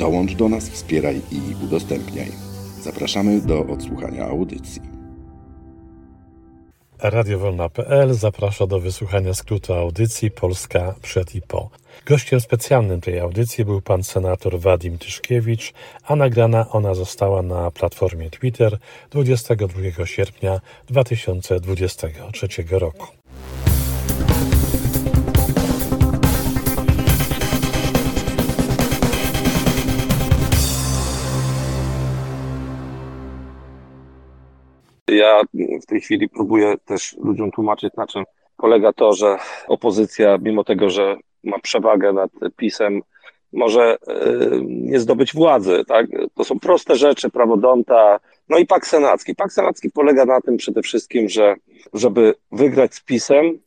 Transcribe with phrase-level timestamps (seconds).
[0.00, 2.28] Dołącz do nas, wspieraj i udostępniaj.
[2.82, 4.82] Zapraszamy do odsłuchania audycji.
[6.98, 11.70] Radiowolna.pl zaprasza do wysłuchania skrótu audycji Polska przed i po.
[12.06, 15.72] Gościem specjalnym tej audycji był pan senator Wadim Tyszkiewicz,
[16.04, 18.78] a nagrana ona została na platformie Twitter
[19.10, 23.06] 22 sierpnia 2023 roku.
[35.20, 35.42] Ja
[35.82, 38.24] w tej chwili próbuję też ludziom tłumaczyć, na czym
[38.56, 43.02] polega to, że opozycja, mimo tego, że ma przewagę nad PiSem,
[43.52, 45.84] może y, nie zdobyć władzy.
[45.88, 46.06] Tak?
[46.34, 49.34] To są proste rzeczy, prawo Donta, no i pak senacki.
[49.34, 51.54] Pak senacki polega na tym przede wszystkim, że
[51.94, 53.58] żeby wygrać z PiSem,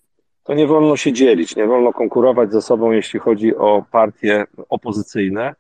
[0.44, 5.56] to nie wolno się dzielić, nie wolno konkurować ze sobą, jeśli chodzi o partie opozycyjne.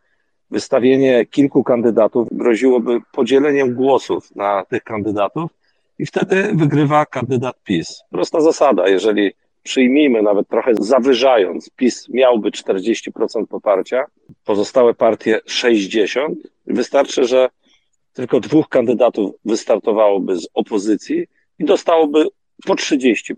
[0.52, 5.52] Wystawienie kilku kandydatów groziłoby podzieleniem głosów na tych kandydatów
[5.99, 8.03] i wtedy wygrywa kandydat PiS.
[8.11, 9.31] Prosta zasada, jeżeli
[9.63, 14.05] przyjmijmy, nawet trochę zawyżając, PiS miałby 40% poparcia,
[14.45, 16.35] pozostałe partie 60%,
[16.67, 17.50] wystarczy, że
[18.13, 21.27] tylko dwóch kandydatów wystartowałoby z opozycji
[21.59, 22.28] i dostałoby
[22.66, 23.35] po 30%.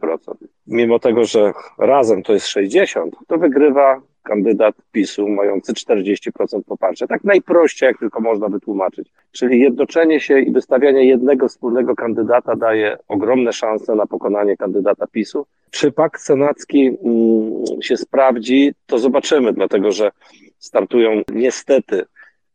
[0.68, 7.08] Mimo tego, że razem to jest 60%, to wygrywa kandydat PiSu mający 40% poparcia.
[7.08, 9.10] Tak najprościej, jak tylko można wytłumaczyć.
[9.32, 15.46] Czyli jednoczenie się i wystawianie jednego wspólnego kandydata daje ogromne szanse na pokonanie kandydata PiSu.
[15.72, 20.12] Czy pak senacki mm, się sprawdzi, to zobaczymy, dlatego że
[20.60, 22.06] startują niestety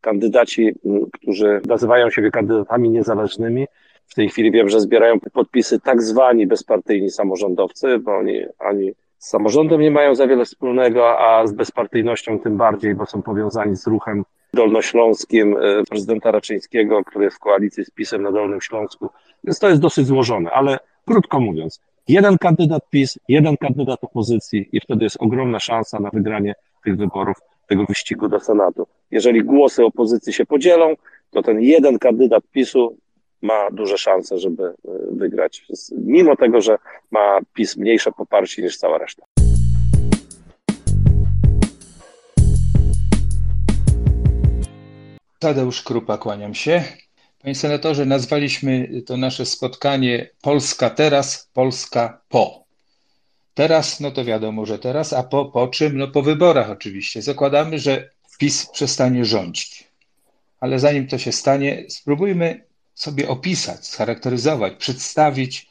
[0.01, 3.67] kandydaci, mm, którzy nazywają siebie kandydatami niezależnymi.
[4.07, 9.29] W tej chwili wiem, że zbierają podpisy tak zwani bezpartyjni samorządowcy, bo oni ani z
[9.29, 13.87] samorządem nie mają za wiele wspólnego, a z bezpartyjnością tym bardziej, bo są powiązani z
[13.87, 19.09] ruchem dolnośląskim e, prezydenta Raczyńskiego, który jest w koalicji z PiSem na Dolnym Śląsku.
[19.45, 24.81] Więc to jest dosyć złożone, ale krótko mówiąc, jeden kandydat PiS, jeden kandydat opozycji i
[24.81, 26.55] wtedy jest ogromna szansa na wygranie
[26.85, 27.37] tych wyborów,
[27.69, 28.87] tego wyścigu do Senatu.
[29.11, 30.95] Jeżeli głosy opozycji się podzielą,
[31.31, 32.97] to ten jeden kandydat PiSu
[33.43, 34.75] ma duże szanse, żeby e,
[35.11, 36.79] wygrać, mimo tego, że
[37.11, 39.25] ma PiS mniejsze poparcie niż cała reszta.
[45.39, 46.83] Tadeusz Krupa, kłaniam się.
[47.43, 52.65] Panie senatorze, nazwaliśmy to nasze spotkanie Polska teraz, Polska po.
[53.55, 55.99] Teraz, no to wiadomo, że teraz, a po, po czym?
[55.99, 57.23] No po wyborach oczywiście.
[57.23, 59.89] Zakładamy, że PiS przestanie rządzić.
[60.61, 62.65] Ale zanim to się stanie, spróbujmy
[63.01, 65.67] sobie opisać, scharakteryzować, przedstawić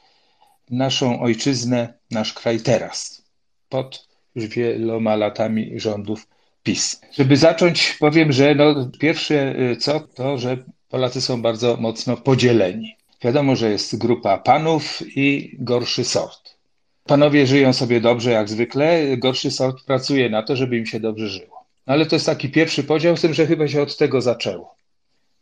[0.70, 3.24] naszą ojczyznę, nasz kraj teraz,
[3.68, 6.26] pod już wieloma latami rządów
[6.62, 7.00] PiS.
[7.12, 10.56] Żeby zacząć, powiem, że no, pierwsze y, co to, że
[10.88, 12.96] Polacy są bardzo mocno podzieleni.
[13.22, 16.56] Wiadomo, że jest grupa panów i gorszy sort.
[17.04, 21.28] Panowie żyją sobie dobrze jak zwykle, gorszy sort pracuje na to, żeby im się dobrze
[21.28, 21.64] żyło.
[21.86, 24.79] Ale to jest taki pierwszy podział, z tym, że chyba się od tego zaczęło.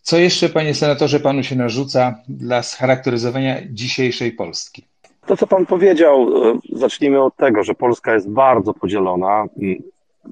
[0.03, 4.85] Co jeszcze, panie senatorze, panu się narzuca dla scharakteryzowania dzisiejszej Polski?
[5.27, 9.45] To, co pan powiedział, e, zacznijmy od tego, że Polska jest bardzo podzielona.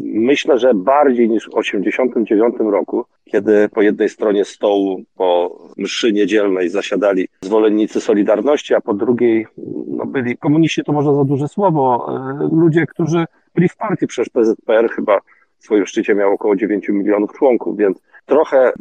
[0.00, 6.69] Myślę, że bardziej niż w 1989 roku, kiedy po jednej stronie stołu, po mszy niedzielnej
[6.69, 9.47] zasiadali zwolennicy Solidarności, a po drugiej
[9.87, 12.06] no byli komuniści, to może za duże słowo,
[12.43, 13.25] e, ludzie, którzy
[13.55, 15.21] byli w partii, przecież PZPR chyba
[15.59, 18.72] w swoim szczycie miał około 9 milionów członków, więc trochę mm,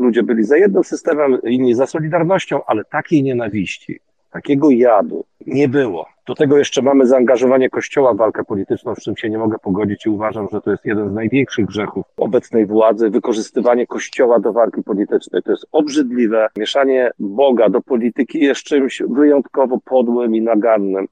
[0.00, 4.00] ludzie byli za jednym systemem, inni za Solidarnością, ale takiej nienawiści,
[4.30, 6.06] takiego jadu nie było.
[6.26, 10.06] Do tego jeszcze mamy zaangażowanie Kościoła w walkę polityczną, z czym się nie mogę pogodzić
[10.06, 14.82] i uważam, że to jest jeden z największych grzechów obecnej władzy, wykorzystywanie Kościoła do walki
[14.82, 15.42] politycznej.
[15.42, 16.48] To jest obrzydliwe.
[16.56, 21.08] Mieszanie Boga do polityki jest czymś wyjątkowo podłym i nagannym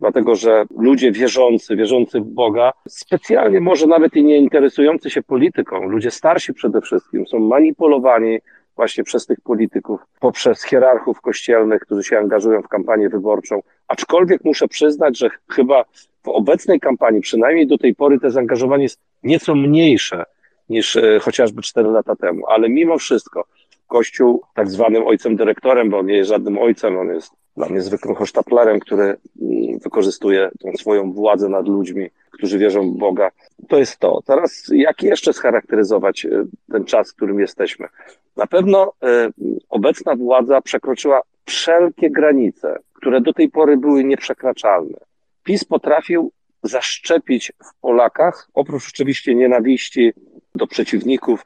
[0.00, 5.88] dlatego że ludzie wierzący, wierzący w Boga, specjalnie może nawet i nie interesujący się polityką,
[5.88, 8.38] ludzie starsi przede wszystkim, są manipulowani
[8.76, 13.62] właśnie przez tych polityków, poprzez hierarchów kościelnych, którzy się angażują w kampanię wyborczą.
[13.88, 15.84] Aczkolwiek muszę przyznać, że chyba
[16.22, 20.24] w obecnej kampanii, przynajmniej do tej pory, to zaangażowanie jest nieco mniejsze
[20.68, 22.46] niż e, chociażby 4 lata temu.
[22.46, 23.44] Ale mimo wszystko
[23.94, 27.80] Kościół tak zwanym ojcem dyrektorem, bo on nie jest żadnym ojcem, on jest dla mnie
[27.80, 33.30] zwykłym hosztaplerem, który mm, wykorzystuje tą swoją władzę nad ludźmi, którzy wierzą w Boga.
[33.68, 34.22] To jest to.
[34.26, 37.88] Teraz jak jeszcze scharakteryzować e, ten czas, w którym jesteśmy?
[38.36, 39.30] Na pewno e,
[39.68, 44.98] obecna władza przekroczyła wszelkie granice, które do tej pory były nieprzekraczalne.
[45.44, 46.32] PiS potrafił
[46.62, 50.12] zaszczepić w Polakach, oprócz oczywiście nienawiści
[50.54, 51.44] do przeciwników,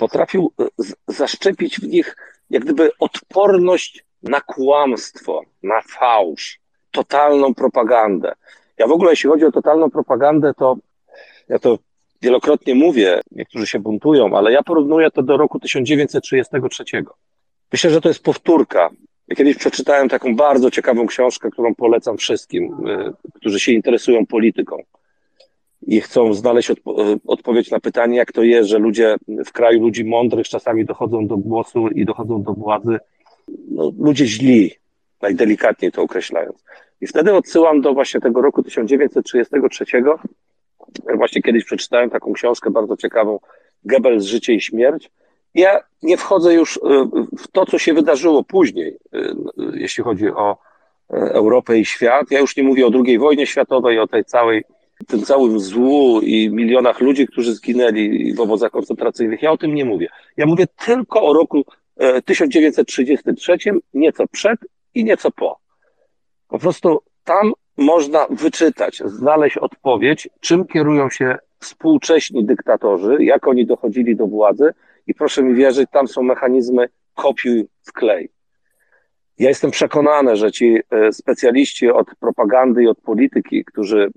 [0.00, 0.64] potrafił e,
[1.08, 2.16] zaszczepić w nich
[2.50, 6.60] jak gdyby odporność na kłamstwo, na fałsz,
[6.90, 8.32] totalną propagandę.
[8.78, 10.76] Ja w ogóle, jeśli chodzi o totalną propagandę, to
[11.48, 11.78] ja to
[12.22, 16.84] wielokrotnie mówię, niektórzy się buntują, ale ja porównuję to do roku 1933.
[17.72, 18.90] Myślę, że to jest powtórka.
[19.28, 24.82] Ja kiedyś przeczytałem taką bardzo ciekawą książkę, którą polecam wszystkim, y, którzy się interesują polityką
[25.86, 26.96] i chcą znaleźć odpo
[27.26, 29.16] odpowiedź na pytanie, jak to jest, że ludzie
[29.46, 32.98] w kraju ludzi mądrych czasami dochodzą do głosu i dochodzą do władzy,
[33.70, 34.70] no, ludzie źli,
[35.22, 36.64] najdelikatniej to określając.
[37.00, 39.84] I wtedy odsyłam do właśnie tego roku 1933.
[41.16, 43.38] Właśnie kiedyś przeczytałem taką książkę bardzo ciekawą,
[43.84, 45.10] Goebbels, Życie i Śmierć.
[45.54, 46.80] Ja nie wchodzę już y,
[47.38, 49.34] w to, co się wydarzyło później, y,
[49.74, 50.56] jeśli chodzi o
[51.10, 52.30] Europę i świat.
[52.30, 54.64] Ja już nie mówię o II wojnie światowej, o tej całej,
[55.06, 59.42] tym całym złu i milionach ludzi, którzy zginęli w obozach koncentracyjnych.
[59.42, 60.08] Ja o tym nie mówię.
[60.36, 61.64] Ja mówię tylko o roku
[62.24, 63.56] 1933,
[63.94, 64.60] nieco przed
[64.94, 65.58] i nieco po.
[66.48, 74.16] Po prostu tam można wyczytać, znaleźć odpowiedź, czym kierują się współcześni dyktatorzy, jak oni dochodzili
[74.16, 74.74] do władzy
[75.06, 78.30] i proszę mi wierzyć, tam są mechanizmy kopiuj wklej.
[79.40, 84.10] Ja jestem przekonany, że ci e, specjaliści od propagandy i od polityki, którzy mm,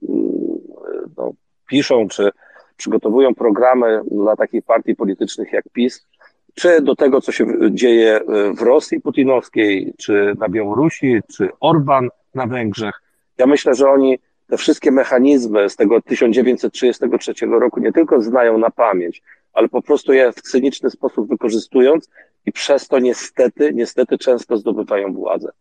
[1.17, 1.31] no,
[1.67, 2.29] piszą czy
[2.77, 6.07] przygotowują programy dla takich partii politycznych jak PiS,
[6.53, 12.09] czy do tego, co się dzieje e, w Rosji putinowskiej, czy na Białorusi, czy Orban
[12.35, 13.01] na Węgrzech.
[13.37, 18.69] Ja myślę, że oni te wszystkie mechanizmy z tego 1933 roku nie tylko znają na
[18.69, 19.21] pamięć,
[19.53, 22.09] ale po prostu je w cyniczny sposób wykorzystując
[22.45, 25.51] i przez to niestety, niestety często zdobywają władzę.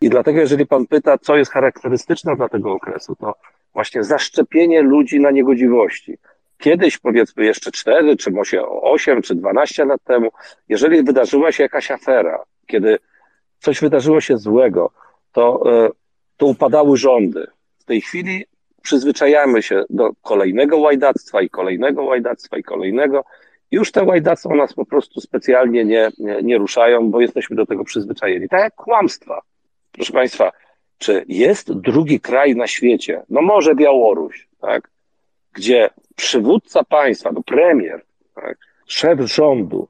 [0.00, 3.34] I dlatego, jeżeli pan pyta, co jest charakterystyczne dla tego okresu, to
[3.74, 6.18] właśnie zaszczepienie ludzi na niegodziwości.
[6.58, 10.30] Kiedyś, powiedzmy jeszcze 4, czy może 8, czy 12 lat temu,
[10.68, 12.98] jeżeli wydarzyła się jakaś afera, kiedy
[13.58, 14.90] coś wydarzyło się złego,
[15.32, 15.90] to, e,
[16.36, 17.46] to upadały rządy.
[17.78, 18.44] W tej chwili
[18.82, 23.24] przyzwyczajamy się do kolejnego łajdactwa i kolejnego łajdactwa i kolejnego.
[23.70, 27.84] Już te łajdactwa nas po prostu specjalnie nie, nie, nie ruszają, bo jesteśmy do tego
[27.84, 28.48] przyzwyczajeni.
[28.48, 29.40] Tak jak kłamstwa.
[29.92, 30.52] Proszę Państwa,
[30.98, 34.90] czy jest drugi kraj na świecie, no może Białoruś, tak,
[35.52, 38.04] gdzie przywódca państwa, no premier,
[38.34, 39.88] tak, szef rządu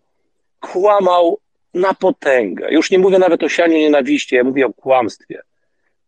[0.61, 1.39] kłamał
[1.75, 2.73] na potęgę.
[2.73, 5.43] Już nie mówię nawet o sianiu nienawiści, ja mówię o kłamstwie.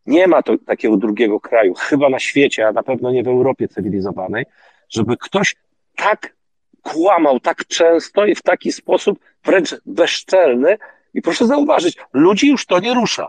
[0.07, 3.69] Nie ma to takiego drugiego kraju, chyba na świecie, a na pewno nie w Europie
[3.69, 4.45] cywilizowanej,
[4.89, 5.57] żeby ktoś
[5.97, 6.38] tak
[6.83, 10.79] kłamał tak często i w taki sposób wręcz bezczelny.
[11.15, 13.29] I proszę zauważyć, ludzi już to nie rusza.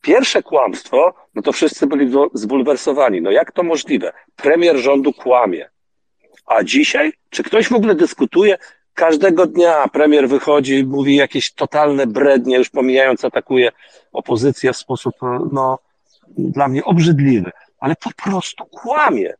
[0.00, 3.20] Pierwsze kłamstwo, no to wszyscy byli zbulwersowani.
[3.20, 4.12] No jak to możliwe?
[4.36, 5.70] Premier rządu kłamie.
[6.46, 8.58] A dzisiaj, czy ktoś w ogóle dyskutuje?
[8.94, 13.72] Każdego dnia premier wychodzi, mówi jakieś totalne brednie, już pomijając, atakuje
[14.12, 15.14] opozycję w sposób,
[15.52, 15.78] no,
[16.38, 17.50] dla mnie obrzydliwy,
[17.80, 19.34] ale po prostu kłamie.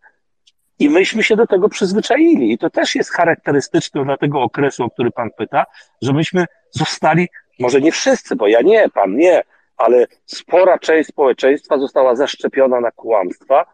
[0.80, 2.52] I myśmy się do tego przyzwyczaili.
[2.52, 5.64] I to też jest charakterystyczne dla tego okresu, o który Pan pyta,
[6.02, 9.42] że myśmy zostali, może nie wszyscy, bo ja nie, Pan nie,
[9.76, 13.64] ale spora część społeczeństwa została zaszczepiona na kłamstwa,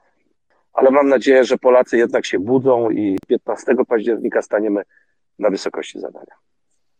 [0.73, 4.83] ale mam nadzieję, że Polacy jednak się budzą i 15 października staniemy
[5.39, 6.35] na wysokości zadania.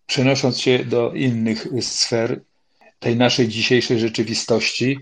[0.07, 2.41] Przenosząc się do innych sfer
[2.99, 4.99] tej naszej dzisiejszej rzeczywistości,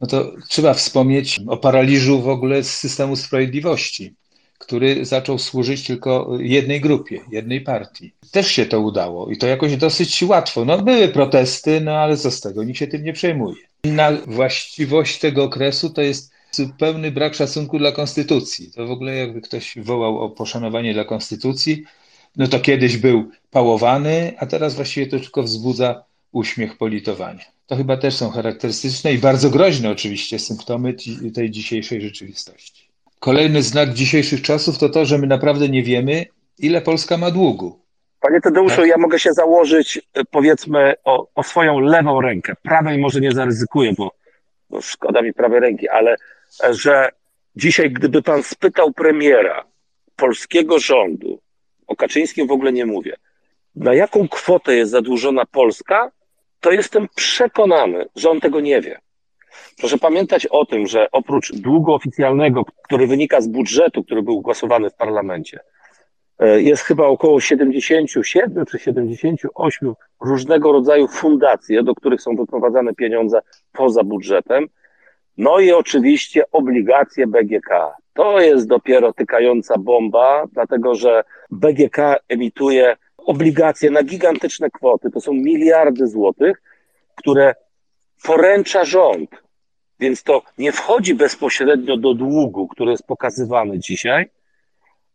[0.00, 4.14] no to trzeba wspomnieć o paraliżu w ogóle systemu sprawiedliwości,
[4.60, 8.12] który zaczął służyć tylko jednej grupie, jednej partii.
[8.30, 10.64] Też się to udało i to jakoś dosyć łatwo.
[10.64, 13.62] No były protesty, no ale co z tego, nikt się tym nie przejmuje.
[13.84, 18.72] Inna właściwość tego okresu to jest zupełny brak szacunku dla konstytucji.
[18.72, 21.84] To w ogóle jakby ktoś wołał o poszanowanie dla konstytucji,
[22.36, 27.44] no to kiedyś był pałowany, a teraz właściwie to tylko wzbudza uśmiech politowania.
[27.66, 30.94] To chyba też są charakterystyczne i bardzo groźne oczywiście symptomy
[31.34, 32.89] tej dzisiejszej rzeczywistości.
[33.20, 36.24] Kolejny znak dzisiejszych czasów to to, że my naprawdę nie wiemy,
[36.58, 37.80] ile Polska ma długu.
[38.20, 38.86] Panie Tadeuszu, tak?
[38.86, 42.54] ja mogę się założyć, e, powiedzmy, o, o, swoją lewą rękę.
[42.62, 44.12] Prawej może nie zaryzykuję, bo,
[44.70, 46.16] bo szkoda mi prawej ręki, ale
[46.64, 47.08] e, że
[47.56, 49.64] dzisiaj, gdyby pan spytał premiera
[50.16, 51.40] polskiego rządu
[51.86, 53.16] o Kaczyńskim w ogóle nie mówię.
[53.76, 56.10] Na jaką kwotę jest zadłużona Polska,
[56.60, 58.98] to jestem przekonany, że on tego nie wie.
[59.78, 64.90] Proszę pamiętać o tym, że oprócz długu oficjalnego, który wynika z budżetu, który był głosowany
[64.90, 65.60] w parlamencie,
[66.38, 73.40] e, jest chyba około 77 czy 78 różnego rodzaju fundacji, do których są wyprowadzane pieniądze
[73.72, 74.66] poza budżetem.
[75.36, 77.96] No i oczywiście obligacje BGK.
[78.14, 85.32] To jest dopiero tykająca bomba, dlatego że BGK emituje obligacje na gigantyczne kwoty, to są
[85.32, 86.62] miliardy złotych,
[87.14, 87.54] które
[88.22, 89.30] poręcza rząd.
[90.00, 94.30] Więc to nie wchodzi bezpośrednio do długu, który jest pokazywany dzisiaj,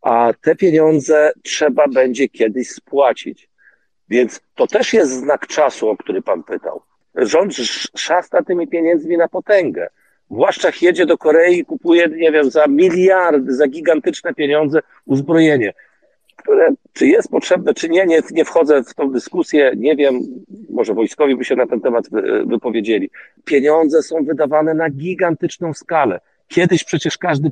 [0.02, 3.50] a te pieniądze trzeba będzie kiedyś spłacić.
[4.10, 6.82] Więc to też jest znak czasu, o który pan pytał.
[7.16, 7.56] Rząd
[7.98, 9.88] szasta tymi pieniędzmi na potęgę.
[10.30, 15.74] Właszczach jedzie do Korei i kupuje, nie wiem, za miliardy, za gigantyczne pieniądze uzbrojenie
[16.46, 20.20] które czy jest potrzebne, czy nie, nie, nie wchodzę w tą dyskusję, nie wiem,
[20.70, 22.06] może wojskowi by się na ten temat
[22.46, 23.10] wypowiedzieli.
[23.46, 26.20] Pieniądze są wydawane na gigantyczną skalę.
[26.48, 27.52] Kiedyś przecież każdy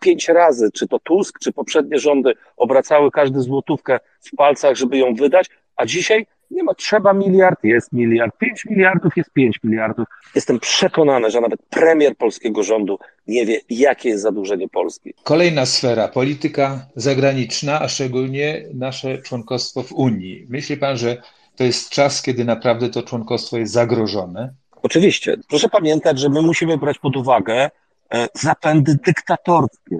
[0.00, 5.14] pięć razy, czy to Tusk, czy poprzednie rządy obracały każdy złotówkę w palcach, żeby ją
[5.14, 10.08] wydać, a dzisiaj nie ma, trzeba miliard, jest miliard, pięć miliardów jest pięć miliardów.
[10.34, 15.14] Jestem przekonany, że nawet premier polskiego rządu nie wie, jakie jest zadłużenie Polski.
[15.22, 20.46] Kolejna sfera, polityka zagraniczna, a szczególnie nasze członkostwo w Unii.
[20.48, 21.16] Myśli pan, że
[21.56, 24.54] to jest czas, kiedy naprawdę to członkostwo jest zagrożone?
[24.82, 25.36] Oczywiście.
[25.48, 27.70] Proszę pamiętać, że my musimy brać pod uwagę
[28.14, 29.98] e, zapędy dyktatorskie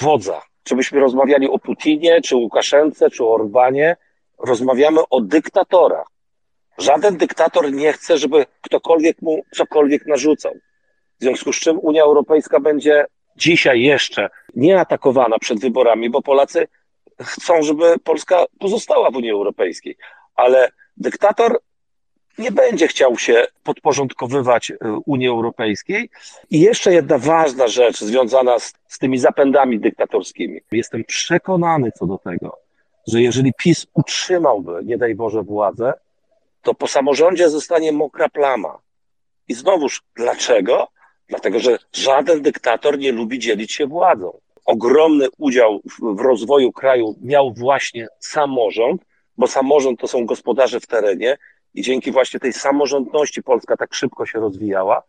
[0.00, 0.42] wodza.
[0.62, 3.96] Czy byśmy rozmawiali o Putinie, czy Łukaszence, czy o Orbanie,
[4.46, 6.06] rozmawiamy o dyktatorach.
[6.78, 10.52] Żaden dyktator nie chce, żeby ktokolwiek mu cokolwiek narzucał.
[11.20, 16.68] W związku z czym Unia Europejska będzie dzisiaj jeszcze nie atakowana przed wyborami, bo Polacy
[17.20, 19.96] chcą, żeby Polska pozostała w Unii Europejskiej.
[20.34, 21.60] Ale dyktator
[22.38, 26.10] nie będzie chciał się podporządkowywać e, Unii Europejskiej.
[26.50, 30.60] I jeszcze jedna ważna rzecz związana z, z tymi zapędami dyktatorskimi.
[30.72, 32.63] Jestem przekonany co do tego,
[33.06, 35.92] że jeżeli PiS utrzymałby, nie daj Boże, władzę,
[36.62, 38.78] to po samorządzie zostanie mokra plama.
[39.48, 40.88] I znowuż, dlaczego?
[41.28, 44.38] Dlatego, że żaden dyktator nie lubi dzielić się władzą.
[44.66, 49.02] Ogromny udział w, w rozwoju kraju miał właśnie samorząd,
[49.36, 51.38] bo samorząd to są gospodarze w terenie
[51.74, 55.02] i dzięki właśnie tej samorządności Polska tak szybko się rozwijała,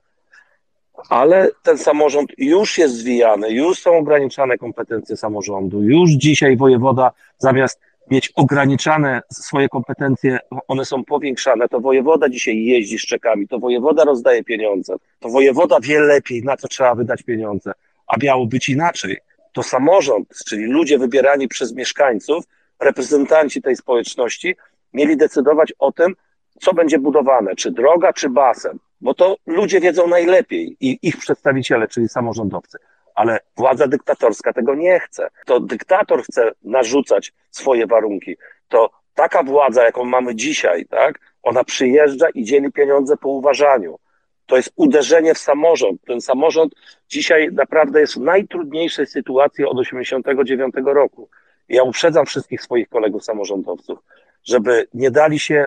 [1.09, 7.79] ale ten samorząd już jest zwijany, już są ograniczane kompetencje samorządu, już dzisiaj wojewoda zamiast
[8.11, 14.03] mieć ograniczane swoje kompetencje, one są powiększane, to wojewoda dzisiaj jeździ z czekami, to wojewoda
[14.03, 17.71] rozdaje pieniądze, to wojewoda wie lepiej, na co trzeba wydać pieniądze,
[18.07, 19.17] a miało być inaczej.
[19.53, 22.43] To samorząd, czyli ludzie wybierani przez mieszkańców,
[22.79, 24.55] reprezentanci tej społeczności,
[24.93, 26.15] mieli decydować o tym,
[26.61, 31.87] co będzie budowane, czy droga, czy basen bo to ludzie wiedzą najlepiej i ich przedstawiciele,
[31.87, 32.77] czyli samorządowcy.
[33.15, 35.29] Ale władza dyktatorska tego nie chce.
[35.45, 38.37] To dyktator chce narzucać swoje warunki.
[38.67, 43.99] To taka władza, jaką mamy dzisiaj, tak, ona przyjeżdża i dzieli pieniądze po uważaniu.
[44.45, 46.01] To jest uderzenie w samorząd.
[46.07, 46.73] Ten samorząd
[47.09, 51.29] dzisiaj naprawdę jest w najtrudniejszej sytuacji od 1989 roku.
[51.69, 53.99] Ja uprzedzam wszystkich swoich kolegów samorządowców,
[54.43, 55.65] żeby nie dali się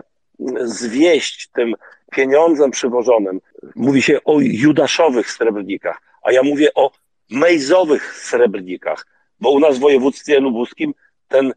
[0.61, 1.75] zwieść tym
[2.11, 3.41] pieniądzem przywożonym.
[3.77, 6.91] Mówi się o judaszowych srebrnikach, a ja mówię o
[7.31, 9.07] mejzowych srebrnikach,
[9.41, 10.95] bo u nas w województwie lubuskim
[11.29, 11.53] ten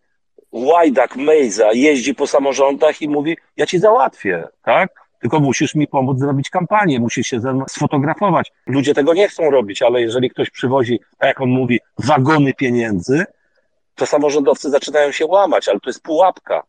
[0.51, 4.90] łajdak Mejza jeździ po samorządach i mówi, ja ci załatwię, tak?
[5.20, 8.51] Tylko musisz mi pomóc zrobić kampanię, musisz się ze mną sfotografować.
[8.66, 13.25] Ludzie tego nie chcą robić, ale jeżeli ktoś przywozi, tak jak on mówi, wagony pieniędzy,
[13.96, 16.63] to samorządowcy zaczynają się łamać, ale to jest pułapka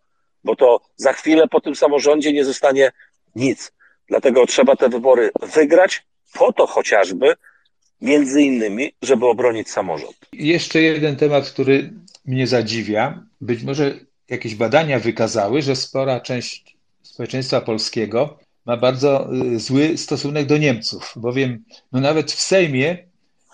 [0.45, 2.93] bo to za chwilę po tym samorządzie nie zostanie
[3.35, 3.73] nic.
[4.09, 7.35] Dlatego trzeba te wybory wygrać, po to chociażby,
[8.03, 10.17] między innymi, żeby obronić samorząd.
[10.33, 11.93] Jeszcze jeden temat, który
[12.25, 13.23] mnie zadziwia.
[13.41, 13.95] Być może
[14.29, 21.13] jakieś badania wykazały, że spora część społeczeństwa polskiego ma bardzo y, zły stosunek do Niemców,
[21.17, 22.99] bowiem no nawet w Sejmie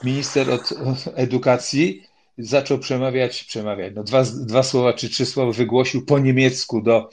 [0.05, 0.75] minister od
[1.15, 2.03] edukacji
[2.39, 7.11] zaczął przemawiać, przemawiać, no dwa, dwa słowa czy trzy słowa wygłosił po niemiecku do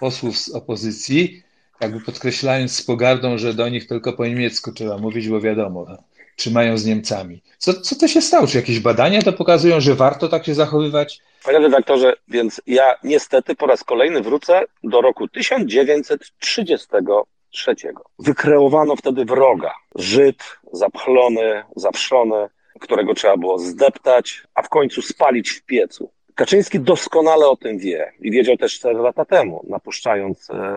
[0.00, 1.42] posłów z opozycji,
[1.80, 5.86] jakby podkreślając z pogardą, że do nich tylko po niemiecku trzeba mówić, bo wiadomo,
[6.34, 7.42] no, trzymają z Niemcami.
[7.58, 8.46] Co, co to się stało?
[8.46, 11.20] Czy jakieś badania to pokazują, że warto tak się zachowywać?
[11.44, 17.74] Panie redaktorze, więc ja niestety po raz kolejny wrócę do roku 1933.
[18.18, 19.74] Wykreowano wtedy wroga.
[19.94, 20.36] Żyd,
[20.72, 22.48] zapchlony, zawszony,
[22.80, 26.10] którego trzeba było zdeptać, a w końcu spalić w piecu.
[26.34, 30.76] Kaczyński doskonale o tym wie i wiedział też 4 lata temu, napuszczając e,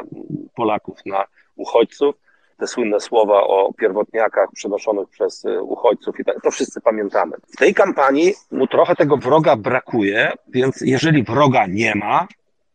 [0.55, 2.15] Polaków na uchodźców.
[2.57, 7.37] Te słynne słowa o pierwotniakach przenoszonych przez e, uchodźców i tak, to wszyscy pamiętamy.
[7.53, 12.27] W tej kampanii mu trochę tego wroga brakuje, więc jeżeli wroga nie ma,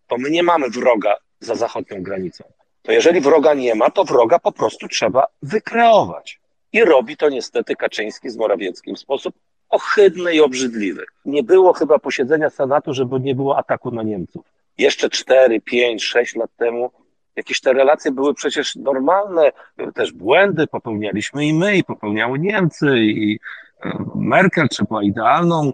[0.06, 2.44] to my nie mamy wroga za zachodnią granicą.
[2.82, 6.40] To jeżeli wroga nie ma, to wroga po prostu trzeba wykreować.
[6.72, 9.34] I robi to niestety Kaczyński z Morawieckim w sposób
[9.68, 11.04] ohydny i obrzydliwy.
[11.24, 14.44] Nie było chyba posiedzenia Senatu, żeby nie było ataku na Niemców.
[14.78, 16.90] Jeszcze 4, 5, 6 lat temu
[17.36, 19.52] jakieś te relacje były przecież normalne,
[19.94, 23.38] też błędy, popełnialiśmy i my, i popełniały Niemcy, i
[23.84, 25.72] e, Merkel, czy była idealną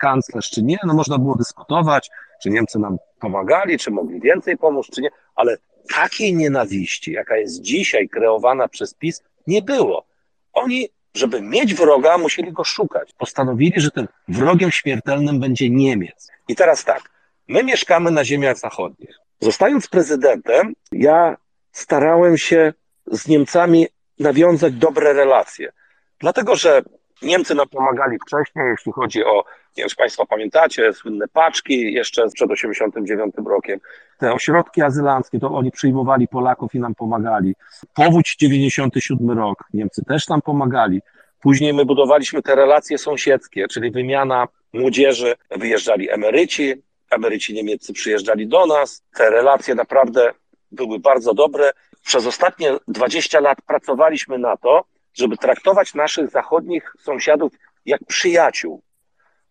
[0.00, 2.10] kanclerz, czy nie, no można było dyskutować,
[2.42, 5.56] czy Niemcy nam pomagali, czy mogli więcej pomóc, czy nie, ale
[5.94, 10.06] takiej nienawiści, jaka jest dzisiaj kreowana przez PiS, nie było.
[10.52, 13.12] Oni żeby mieć wroga, musieli go szukać.
[13.18, 16.28] Postanowili, że tym wrogiem śmiertelnym będzie Niemiec.
[16.48, 17.10] I teraz tak,
[17.48, 19.18] my mieszkamy na ziemiach zachodnich.
[19.40, 21.36] Zostając prezydentem, ja
[21.72, 22.72] starałem się
[23.06, 23.86] z Niemcami
[24.18, 25.72] nawiązać dobre relacje.
[26.20, 26.82] Dlatego, że
[27.22, 29.44] Niemcy nam pomagali wcześniej, jeśli chodzi o,
[29.76, 33.80] nie wiem, czy Państwo pamiętacie, słynne paczki jeszcze przed 89 rokiem.
[34.18, 37.54] Te ośrodki azylanckie, to oni przyjmowali Polaków i nam pomagali.
[37.94, 41.00] Powódź 97 rok, Niemcy też nam pomagali.
[41.40, 46.74] Później my budowaliśmy te relacje sąsiedzkie, czyli wymiana młodzieży, wyjeżdżali emeryci,
[47.10, 49.02] emeryci niemieccy przyjeżdżali do nas.
[49.16, 50.32] Te relacje naprawdę
[50.70, 51.72] były bardzo dobre.
[52.04, 54.84] Przez ostatnie 20 lat pracowaliśmy na to,
[55.14, 57.52] żeby traktować naszych zachodnich sąsiadów
[57.86, 58.82] jak przyjaciół.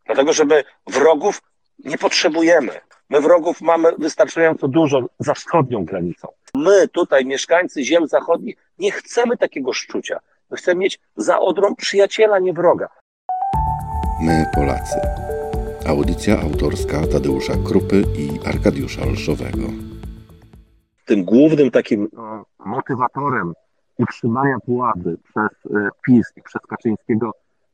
[0.06, 1.42] Dlatego, żeby wrogów
[1.80, 2.82] nie potrzebujemy.
[3.10, 6.28] My wrogów mamy wystarczająco dużo za wschodnią granicą.
[6.56, 10.20] My tutaj, mieszkańcy ziem zachodnich, nie chcemy takiego szczucia.
[10.50, 12.90] My chcemy mieć za Odrą przyjaciela, nie wroga.
[14.22, 15.02] My Polacy.
[15.88, 19.68] Audycja autorska Tadeusza Krupy i Arkadiusza Olszowego.
[21.06, 22.08] Tym głównym takim
[22.60, 23.54] motywatorem
[23.98, 27.32] utrzymania władzy przez e, PiS i przez Kaczyńskiego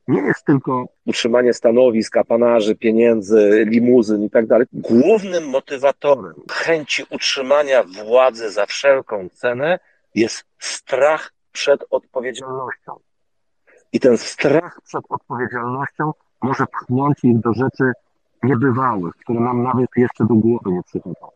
[0.08, 4.66] nie jest tylko utrzymanie stanowisk, apanarzy, pieniędzy, limuzyn i tak dalej.
[4.72, 9.78] Głównym motywatorem chęci utrzymania władzy za wszelką cenę
[10.14, 12.92] jest strach przed odpowiedzialnością.
[13.92, 17.92] I ten strach przed odpowiedzialnością może pchnąć ich do rzeczy
[18.42, 21.26] niebywałych, które nam nawet jeszcze do głowy nie przychodzą.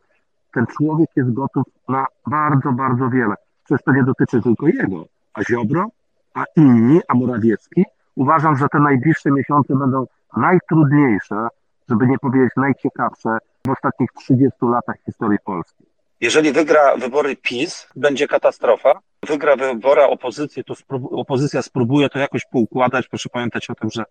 [0.54, 3.34] Ten człowiek jest gotów na bardzo, bardzo wiele.
[3.64, 5.88] Przecież to nie dotyczy tylko jego, a Ziobro,
[6.34, 7.84] a inni, a Morawiecki.
[8.14, 11.48] Uważam, że te najbliższe miesiące będą najtrudniejsze,
[11.88, 15.84] żeby nie powiedzieć najciekawsze w ostatnich 30 latach historii Polski.
[16.20, 18.92] Jeżeli wygra wybory PiS, będzie katastrofa.
[19.28, 20.74] Wygra wybory opozycji, to
[21.10, 23.08] opozycja spróbuje to jakoś poukładać.
[23.08, 24.04] Proszę pamiętać o tym, że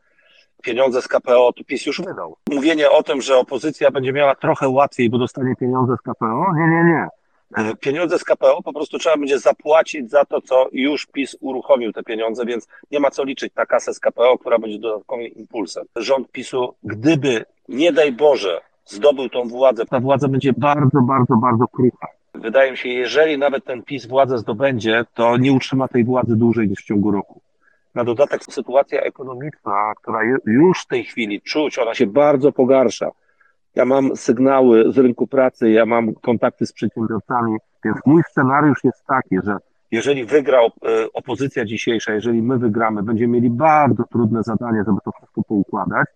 [0.63, 2.35] pieniądze z KPO to PiS już wydał.
[2.49, 6.67] Mówienie o tym, że opozycja będzie miała trochę łatwiej, bo dostanie pieniądze z KPO, nie,
[6.67, 7.07] nie, nie.
[7.57, 11.93] E, pieniądze z KPO po prostu trzeba będzie zapłacić za to, co już PiS uruchomił
[11.93, 15.85] te pieniądze, więc nie ma co liczyć na kasę z KPO, która będzie dodatkowym impulsem.
[15.95, 21.67] Rząd PiSu, gdyby, nie daj Boże, zdobył tą władzę, ta władza będzie bardzo, bardzo, bardzo
[21.67, 22.07] krucha.
[22.33, 26.69] Wydaje mi się, jeżeli nawet ten PiS władzę zdobędzie, to nie utrzyma tej władzy dłużej
[26.69, 27.41] niż w ciągu roku.
[27.95, 33.09] Na dodatek sytuacja ekonomiczna, która już w tej chwili czuć, ona się bardzo pogarsza.
[33.75, 39.05] Ja mam sygnały z rynku pracy, ja mam kontakty z przedsiębiorcami, więc mój scenariusz jest
[39.05, 39.57] taki, że
[39.91, 40.67] jeżeli wygra e,
[41.13, 46.07] opozycja dzisiejsza, jeżeli my wygramy, będziemy mieli bardzo trudne zadanie, żeby to wszystko poukładać,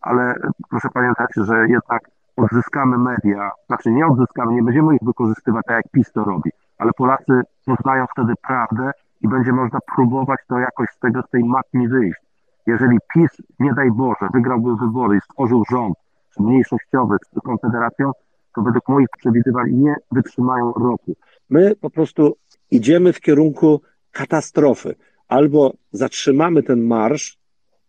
[0.00, 0.34] ale
[0.70, 5.92] proszę pamiętać, że jednak odzyskamy media, znaczy nie odzyskamy, nie będziemy ich wykorzystywać tak jak
[5.92, 8.90] PiS to robi, ale Polacy poznają wtedy prawdę
[9.24, 12.20] i będzie można próbować to jakoś z tego, z tej matni wyjść.
[12.66, 15.94] Jeżeli PiS, nie daj Boże, wygrałby wybory i stworzył rząd,
[16.38, 18.12] mniejszościowy z Konfederacją,
[18.54, 21.16] to według moich przewidywań nie wytrzymają roku.
[21.50, 22.36] My po prostu
[22.70, 23.80] idziemy w kierunku
[24.12, 24.94] katastrofy.
[25.28, 27.38] Albo zatrzymamy ten marsz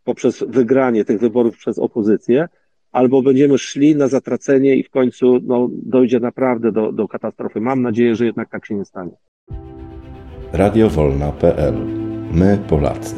[0.03, 2.47] poprzez wygranie tych wyborów przez opozycję,
[2.91, 7.61] albo będziemy szli na zatracenie i w końcu no, dojdzie naprawdę do, do katastrofy.
[7.61, 9.11] Mam nadzieję, że jednak tak się nie stanie.
[10.55, 11.75] Radiowolna.pl
[12.31, 13.15] My Polacy.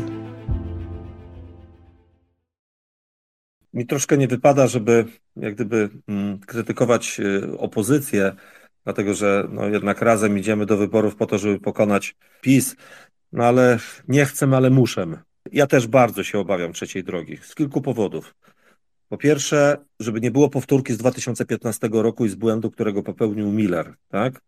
[3.73, 8.35] Mi troszkę nie wypada, żeby jak gdyby mm, krytykować y, opozycję,
[8.83, 12.75] dlatego że no, jednak razem idziemy do wyborów po to, żeby pokonać PiS.
[13.31, 15.05] No ale nie chcę, ale muszę.
[15.51, 18.35] Ja też bardzo się obawiam trzeciej drogi z kilku powodów.
[19.09, 23.93] Po pierwsze, żeby nie było powtórki z 2015 roku i z błędu, którego popełnił Miller,
[24.09, 24.41] tak?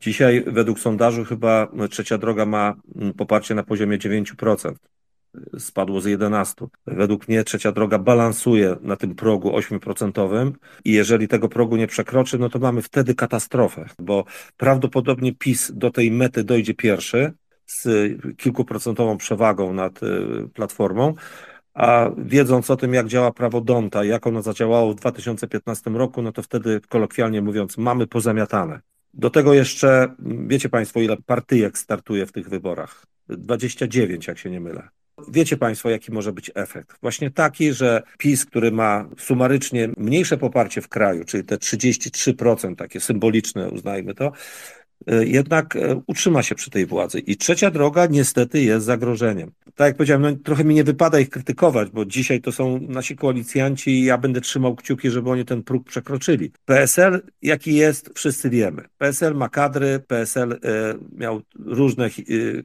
[0.00, 4.74] Dzisiaj według sondażu chyba trzecia droga ma mm, poparcie na poziomie 9%.
[5.58, 6.66] spadło z 11.
[6.86, 10.52] Według mnie trzecia droga balansuje na tym progu 8%
[10.84, 14.24] i jeżeli tego progu nie przekroczy, no to mamy wtedy katastrofę, bo
[14.56, 17.32] prawdopodobnie PiS do tej mety dojdzie pierwszy
[17.66, 17.88] z
[18.36, 20.08] kilkuprocentową przewagą nad y,
[20.54, 21.14] Platformą,
[21.74, 26.32] a wiedząc o tym, jak działa prawo Donta, jak ono zadziałało w 2015 roku, no
[26.32, 28.80] to wtedy kolokwialnie mówiąc, mamy pozamiatane.
[29.18, 30.14] Do tego jeszcze,
[30.46, 33.06] wiecie Państwo, ile partyjek startuje w tych wyborach?
[33.28, 34.88] 29, jak się nie mylę.
[35.28, 36.98] Wiecie Państwo, jaki może być efekt?
[37.02, 43.00] Właśnie taki, że PiS, który ma sumarycznie mniejsze poparcie w kraju, czyli te 33%, takie
[43.00, 44.32] symboliczne, uznajmy to,
[45.06, 47.18] jednak e, utrzyma się przy tej władzy.
[47.18, 49.52] I trzecia droga niestety jest zagrożeniem.
[49.74, 53.16] Tak jak powiedziałem, no, trochę mi nie wypada ich krytykować, bo dzisiaj to są nasi
[53.16, 56.52] koalicjanci i ja będę trzymał kciuki, żeby oni ten próg przekroczyli.
[56.64, 58.82] PSL, jaki jest, wszyscy wiemy.
[58.98, 60.58] PSL ma kadry, PSL e,
[61.12, 62.10] miał różne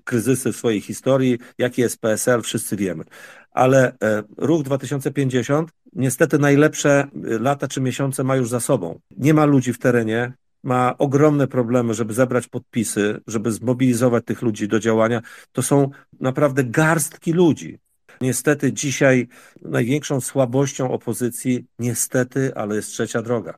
[0.03, 1.37] kryzysy w swojej historii.
[1.57, 3.03] Jaki jest PSL, wszyscy wiemy.
[3.51, 3.97] Ale
[4.37, 8.99] ruch 2050 niestety najlepsze lata czy miesiące ma już za sobą.
[9.17, 14.67] Nie ma ludzi w terenie, ma ogromne problemy, żeby zebrać podpisy, żeby zmobilizować tych ludzi
[14.67, 15.21] do działania.
[15.51, 17.79] To są naprawdę garstki ludzi.
[18.21, 19.27] Niestety dzisiaj
[19.61, 23.55] największą słabością opozycji, niestety, ale jest trzecia droga.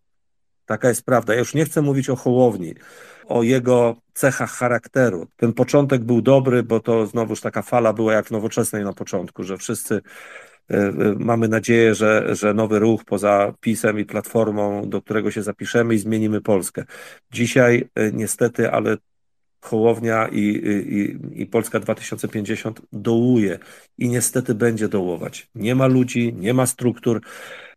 [0.65, 1.33] Taka jest prawda.
[1.33, 2.73] Ja już nie chcę mówić o Hołowni,
[3.25, 5.27] o jego cechach charakteru.
[5.35, 9.57] Ten początek był dobry, bo to znowuż taka fala była jak nowoczesnej na początku, że
[9.57, 10.01] wszyscy
[11.17, 15.99] mamy nadzieję, że, że nowy ruch poza PiSem i Platformą, do którego się zapiszemy i
[15.99, 16.83] zmienimy Polskę.
[17.31, 18.97] Dzisiaj e, niestety, ale
[19.63, 23.59] Hołownia i, i, i Polska 2050 dołuje
[23.97, 25.49] i niestety będzie dołować.
[25.55, 27.21] Nie ma ludzi, nie ma struktur,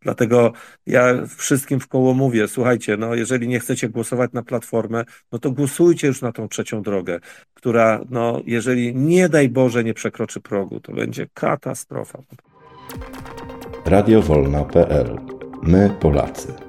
[0.00, 0.52] dlatego
[0.86, 5.50] ja wszystkim w koło mówię, słuchajcie, no jeżeli nie chcecie głosować na Platformę, no to
[5.50, 7.20] głosujcie już na tą trzecią drogę,
[7.54, 12.18] która, no jeżeli nie daj Boże nie przekroczy progu, to będzie katastrofa.
[13.84, 15.20] Radiowolna.pl
[15.62, 16.66] My Polacy.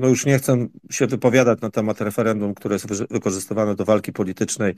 [0.00, 4.74] No już nie chcę się wypowiadać na temat referendum, które jest wykorzystywane do walki politycznej.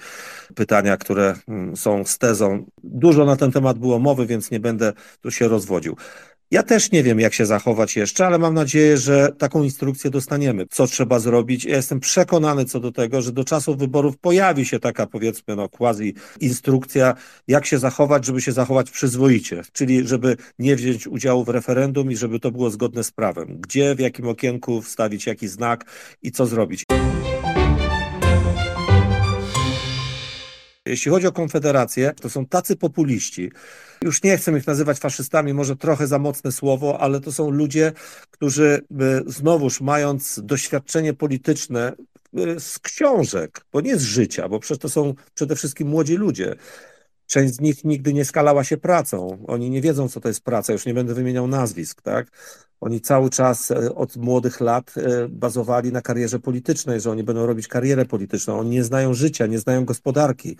[0.55, 2.65] Pytania, które mm, są z tezą.
[2.85, 5.97] Dużo na ten temat było mowy, więc nie będę tu się rozwodził.
[6.53, 10.67] Ja też nie wiem, jak się zachować jeszcze, ale mam nadzieję, że taką instrukcję dostaniemy,
[10.71, 11.65] co trzeba zrobić.
[11.65, 15.69] Ja jestem przekonany co do tego, że do czasu wyborów pojawi się taka, powiedzmy, no,
[15.69, 17.15] quasi instrukcja,
[17.49, 22.17] jak się zachować, żeby się zachować przyzwoicie, czyli żeby nie wziąć udziału w referendum i
[22.17, 23.61] żeby to było zgodne z prawem.
[23.61, 25.85] Gdzie, w jakim okienku wstawić jaki znak
[26.23, 26.85] i co zrobić.
[30.87, 33.51] Jeśli chodzi o Konfederację, to są tacy populiści,
[34.03, 37.93] już nie chcę ich nazywać faszystami, może trochę za mocne słowo, ale to są ludzie,
[38.31, 38.81] którzy
[39.27, 41.93] znowuż mając doświadczenie polityczne
[42.59, 46.57] z książek, bo nie z życia, bo przecież to są przede wszystkim młodzi ludzie.
[47.33, 49.45] Część z nich nigdy nie skalała się pracą.
[49.47, 50.73] Oni nie wiedzą, co to jest praca.
[50.73, 52.27] Już nie będę wymieniał nazwisk, tak?
[52.81, 57.47] Oni cały czas e, od młodych lat e, bazowali na karierze politycznej, że oni będą
[57.47, 58.59] robić karierę polityczną.
[58.59, 60.57] Oni nie znają życia, nie znają gospodarki.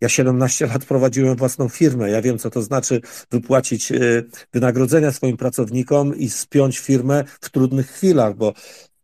[0.00, 2.10] Ja 17 lat prowadziłem własną firmę.
[2.10, 3.00] Ja wiem, co to znaczy
[3.30, 3.98] wypłacić e,
[4.52, 8.52] wynagrodzenia swoim pracownikom i spiąć firmę w trudnych chwilach, bo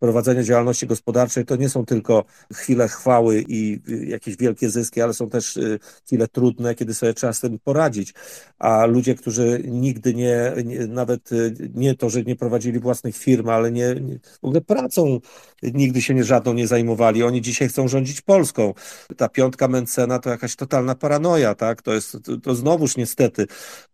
[0.03, 5.31] prowadzenie działalności gospodarczej to nie są tylko chwile chwały i jakieś wielkie zyski, ale są
[5.31, 8.15] też y, chwile trudne, kiedy sobie trzeba z tym poradzić.
[8.59, 13.49] A ludzie, którzy nigdy nie, nie nawet y, nie to, że nie prowadzili własnych firm,
[13.49, 15.21] ale nie, nie, w ogóle pracą
[15.63, 17.23] nigdy się nie żadną nie zajmowali.
[17.23, 18.75] Oni dzisiaj chcą rządzić Polską.
[19.17, 21.83] Ta piątka Mencena to jakaś totalna paranoja, tak?
[21.83, 23.47] To jest to, to znowuż niestety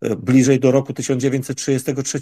[0.04, 2.20] y, bliżej do roku 1933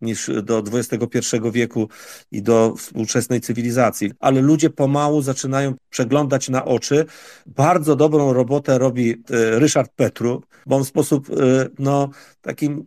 [0.00, 1.88] niż do XXI wieku
[2.32, 4.12] i do współczesnej cywilizacji.
[4.20, 7.06] Ale ludzie pomału zaczynają przeglądać na oczy.
[7.46, 9.14] Bardzo dobrą robotę robi e,
[9.58, 11.34] Ryszard Petru, bo on w sposób e,
[11.78, 12.08] no,
[12.42, 12.84] takim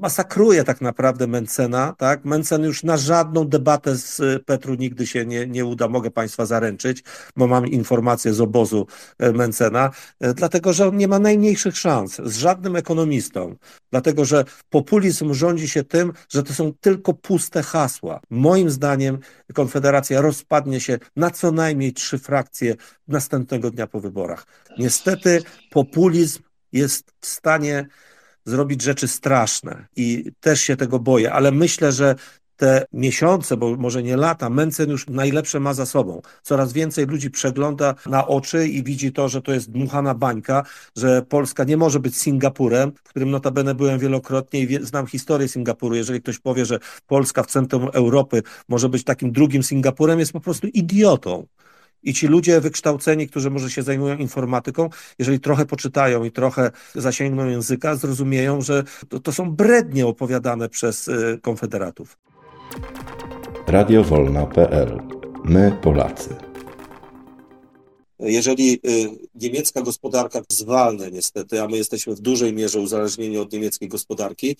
[0.00, 1.94] masakruje tak naprawdę Mencena.
[1.98, 2.24] Tak?
[2.24, 7.04] Mencen już na żadną debatę z Petru nigdy się nie, nie uda, mogę Państwa zaręczyć,
[7.36, 8.86] bo mam informacje z obozu
[9.18, 9.90] e, Mencena,
[10.34, 13.56] dlatego że on nie ma najmniejszych szans z żadnym ekonomistą,
[13.90, 18.20] dlatego że populizm rządzi się tym, że to są tylko puste hasła.
[18.30, 19.18] Moim zdaniem
[19.54, 22.74] Konfederacja rozpadnie się na co najmniej trzy frakcje
[23.08, 24.46] następnego dnia po wyborach.
[24.78, 27.86] Niestety populizm jest w stanie
[28.44, 32.14] zrobić rzeczy straszne i też się tego boję, ale myślę, że
[32.58, 36.22] te miesiące, bo może nie lata, Mencen już najlepsze ma za sobą.
[36.42, 40.64] Coraz więcej ludzi przegląda na oczy i widzi to, że to jest dmuchana bańka,
[40.96, 45.94] że Polska nie może być Singapurem, w którym notabene byłem wielokrotnie i znam historię Singapuru.
[45.94, 50.40] Jeżeli ktoś powie, że Polska w centrum Europy może być takim drugim Singapurem, jest po
[50.40, 51.46] prostu idiotą.
[52.02, 57.46] I ci ludzie wykształceni, którzy może się zajmują informatyką, jeżeli trochę poczytają i trochę zasięgną
[57.46, 62.27] języka, zrozumieją, że to, to są brednie opowiadane przez y, konfederatów.
[63.66, 65.02] Radiowolna.pl
[65.44, 66.36] My Polacy.
[68.18, 68.78] Jeżeli y,
[69.34, 74.56] niemiecka gospodarka zwalnia niestety, a my jesteśmy w dużej mierze uzależnieni od niemieckiej gospodarki,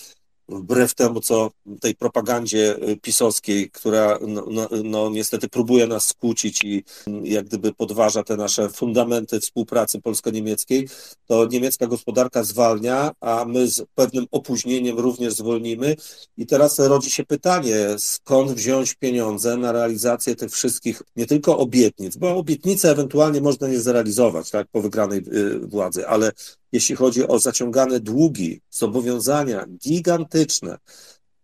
[0.49, 6.65] wbrew temu, co tej propagandzie y, pisowskiej, która no, no, no, niestety próbuje nas skłócić
[6.65, 10.89] i mm, jak gdyby podważa te nasze fundamenty współpracy polsko-niemieckiej,
[11.27, 15.97] to niemiecka gospodarka zwalnia, a my z pewnym opóźnieniem również zwolnimy.
[16.37, 22.17] I teraz rodzi się pytanie, skąd wziąć pieniądze na realizację tych wszystkich nie tylko obietnic,
[22.17, 26.33] bo obietnice ewentualnie można nie zrealizować tak, po wygranej y, władzy, ale
[26.73, 30.79] jeśli chodzi o zaciągane długi, zobowiązania gigantyczne,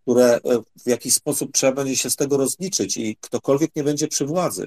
[0.03, 0.41] które e,
[0.85, 4.67] w jakiś sposób trzeba będzie się z tego rozliczyć i ktokolwiek nie będzie przy władzy.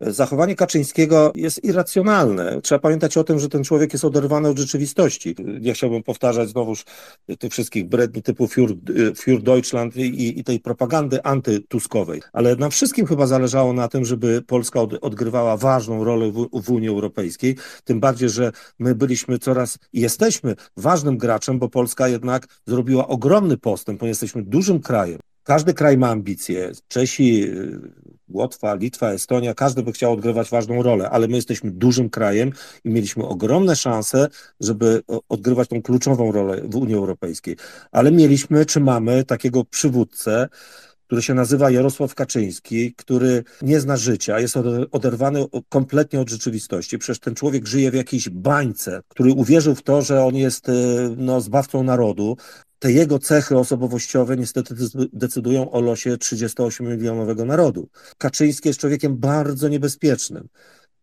[0.00, 2.60] Zachowanie Kaczyńskiego jest irracjonalne.
[2.62, 5.34] Trzeba pamiętać o tym, że ten człowiek jest oderwany od rzeczywistości.
[5.60, 6.84] Nie chciałbym powtarzać znowuż
[7.38, 8.74] tych wszystkich bredni typu Für,
[9.14, 12.22] Für Deutschland i, i, tej propagandy antytuskowej.
[12.32, 16.70] Ale nam wszystkim chyba zależało na tym, żeby Polska od, odgrywała ważną rolę w, w
[16.70, 17.56] Unii Europejskiej.
[17.84, 24.00] Tym bardziej, że my byliśmy coraz jesteśmy ważnym graczem, bo Polska jednak zrobiła ogromny postęp,
[24.00, 25.18] bo jesteśmy dużym krajem.
[25.42, 26.72] Każdy kraj ma ambicje.
[26.88, 27.46] Czesi,
[28.30, 32.52] Łotwa, Litwa, Estonia, każdy by chciał odgrywać ważną rolę, ale my jesteśmy dużym krajem
[32.84, 34.28] i mieliśmy ogromne szanse,
[34.60, 37.56] żeby odgrywać tą kluczową rolę w Unii Europejskiej.
[37.92, 40.48] Ale mieliśmy, czy mamy takiego przywódcę,
[41.10, 44.54] który się nazywa Jarosław Kaczyński, który nie zna życia, jest
[44.92, 46.98] oderwany kompletnie od rzeczywistości.
[46.98, 50.72] Przecież ten człowiek żyje w jakiejś bańce, który uwierzył w to, że on jest e,
[51.16, 52.36] no, zbawcą narodu,
[52.80, 54.74] te jego cechy osobowościowe niestety
[55.12, 57.88] decydują o losie 38-milionowego narodu.
[58.18, 60.48] Kaczyński jest człowiekiem bardzo niebezpiecznym.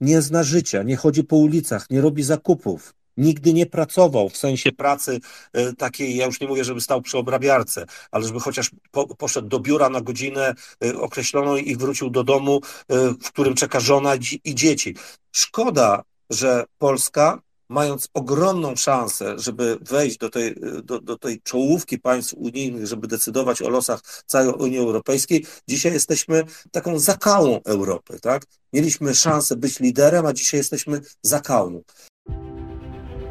[0.01, 4.71] Nie zna życia, nie chodzi po ulicach, nie robi zakupów, nigdy nie pracował w sensie
[4.71, 5.19] pracy
[5.53, 9.47] e, takiej, ja już nie mówię, żeby stał przy obrabiarce, ale żeby chociaż po, poszedł
[9.47, 14.13] do biura na godzinę e, określoną i wrócił do domu, e, w którym czeka żona
[14.43, 14.95] i dzieci.
[15.31, 22.33] Szkoda, że Polska mając ogromną szansę, żeby wejść do tej, do, do tej czołówki państw
[22.33, 28.43] unijnych, żeby decydować o losach całej Unii Europejskiej, dzisiaj jesteśmy taką zakałą Europy, tak?
[28.73, 31.81] Mieliśmy szansę być liderem, a dzisiaj jesteśmy zakałą.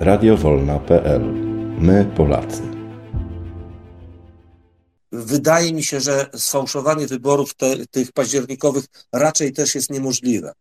[0.00, 1.22] Radiowolna.pl
[1.78, 2.75] My Polacy.
[5.16, 10.52] Wydaje mi się, że sfałszowanie wyborów te, tych październikowych raczej też jest niemożliwe.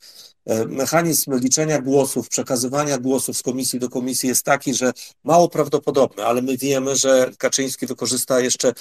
[0.46, 4.91] E, mechanizm liczenia głosów, przekazywania głosów z komisji do komisji jest taki, że
[5.24, 8.74] mało prawdopodobny, ale my wiemy, że Kaczyński wykorzysta jeszcze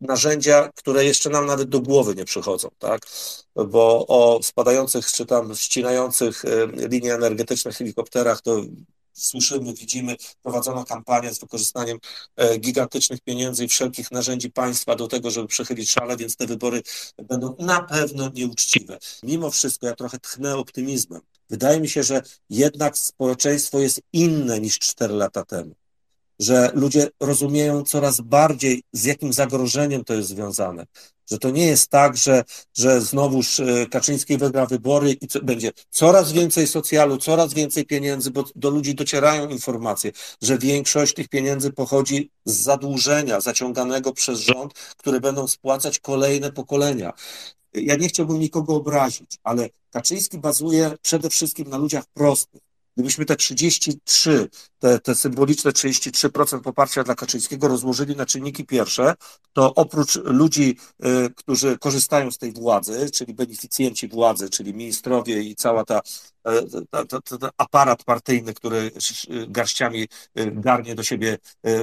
[0.00, 3.06] narzędzia, które jeszcze nam nawet do głowy nie przychodzą, tak?
[3.54, 8.62] Bo o spadających czy tam ścinających e, linie energetyczne helikopterach to
[9.16, 11.98] słyszymy, widzimy, prowadzono kampanię z wykorzystaniem
[12.36, 16.82] e, gigantycznych pieniędzy i wszelkich narzędzi państwa do tego, żeby przechylić szale, więc te wybory
[17.22, 18.98] będą na pewno nieuczciwe.
[19.22, 21.20] Mimo wszystko ja trochę tchnę optymizmem.
[21.50, 25.74] Wydaje mi się, że jednak społeczeństwo jest inne niż cztery lata temu
[26.38, 30.86] że ludzie rozumieją coraz bardziej, z jakim zagrożeniem to jest związane.
[31.30, 35.72] Że to nie jest tak, że, że znowuż e, Kaczyński wygra wybory i co, będzie
[35.90, 40.12] coraz więcej socjalu, coraz więcej pieniędzy, bo do ludzi docierają informacje,
[40.42, 47.12] że większość tych pieniędzy pochodzi z zadłużenia zaciąganego przez rząd, które będą spłacać kolejne pokolenia.
[47.74, 52.65] Ja nie chciałbym nikogo obrazić, ale Kaczyński bazuje przede wszystkim na ludziach prostych
[52.96, 59.14] Gdybyśmy te 33, te, te symboliczne 33% poparcia dla Kaczyńskiego rozłożyli na czynniki pierwsze,
[59.52, 65.54] to oprócz ludzi, y, którzy korzystają z tej władzy, czyli beneficjenci władzy, czyli ministrowie i
[65.54, 66.00] cała ta,
[66.48, 67.04] y, ta,
[67.38, 68.90] ta aparat partyjny, który
[69.48, 71.38] garściami y, garnie do siebie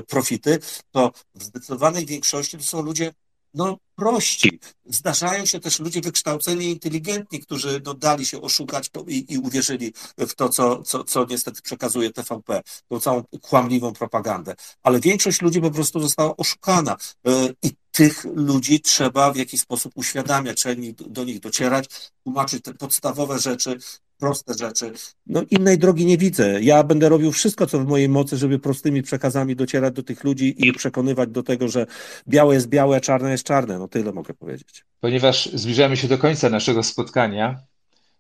[0.07, 0.59] profity,
[0.91, 3.13] to w zdecydowanej większości to są ludzie
[3.53, 4.59] no, prości.
[4.85, 10.33] Zdarzają się też ludzie wykształceni inteligentni, którzy no, dali się oszukać i, i uwierzyli w
[10.33, 14.55] to, co, co, co niestety przekazuje TVP, tą całą kłamliwą propagandę.
[14.83, 19.91] Ale większość ludzi po prostu została oszukana e, i tych ludzi trzeba w jakiś sposób
[19.95, 21.89] uświadamiać, trzeba do nich docierać,
[22.23, 23.77] tłumaczyć te podstawowe rzeczy,
[24.17, 24.93] proste rzeczy.
[25.27, 26.61] No innej drogi nie widzę.
[26.61, 30.67] Ja będę robił wszystko, co w mojej mocy, żeby prostymi przekazami docierać do tych ludzi
[30.67, 31.85] i przekonywać do tego, że
[32.27, 33.79] białe jest białe, a czarne jest czarne.
[33.79, 34.85] No tyle mogę powiedzieć.
[34.99, 37.59] Ponieważ zbliżamy się do końca naszego spotkania,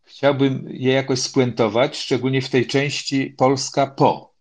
[0.03, 4.33] chciałbym je jakoś spuentować, szczególnie w tej części Polska po.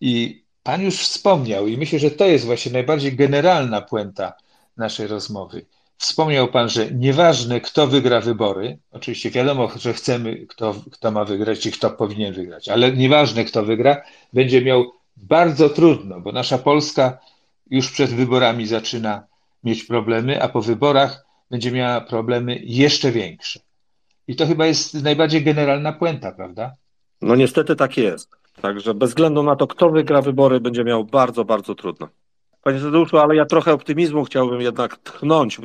[0.00, 4.32] I Pan już wspomniał, i myślę, że to jest właśnie najbardziej generalna puenta
[4.76, 5.66] naszej rozmowy.
[5.98, 11.66] Wspomniał Pan, że nieważne kto wygra wybory, oczywiście wiadomo, że chcemy, kto, kto ma wygrać
[11.66, 17.18] i kto powinien wygrać, ale nieważne kto wygra, będzie miał bardzo trudno, bo nasza Polska
[17.70, 19.26] już przed wyborami zaczyna
[19.64, 23.60] mieć problemy, a po wyborach będzie miała problemy jeszcze większe.
[24.28, 26.74] I to chyba jest najbardziej generalna puenta, prawda?
[27.22, 28.30] No niestety tak jest.
[28.62, 32.08] Także bez względu na to, kto wygra wybory, będzie miał bardzo, bardzo trudno.
[32.62, 35.62] Panie Tadeuszu, ale ja trochę optymizmu chciałbym jednak tchnąć w,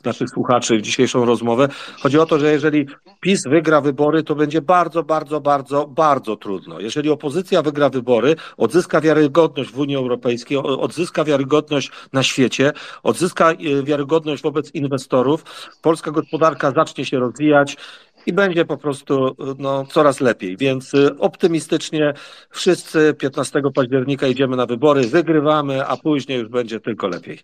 [0.00, 1.68] w naszych słuchaczy w dzisiejszą rozmowę.
[2.02, 2.86] Chodzi o to, że jeżeli
[3.20, 6.80] PiS wygra wybory, to będzie bardzo, bardzo, bardzo, bardzo trudno.
[6.80, 12.72] Jeżeli opozycja wygra wybory, odzyska wiarygodność w Unii Europejskiej, odzyska wiarygodność na świecie,
[13.02, 15.44] odzyska e, wiarygodność wobec inwestorów,
[15.82, 17.76] polska gospodarka zacznie się rozwijać,
[18.26, 20.56] i będzie po prostu no, coraz lepiej.
[20.56, 22.14] Więc y, optymistycznie
[22.50, 27.38] wszyscy 15 października idziemy na wybory, wygrywamy, a później już będzie tylko lepiej.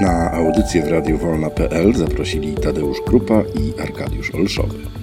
[0.00, 4.99] Na audycję w Radiu Wolna.pl zaprosili Tadeusz Krupa i Arkadiusz Olszowy.